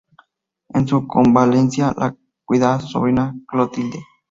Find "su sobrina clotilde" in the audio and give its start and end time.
2.79-3.99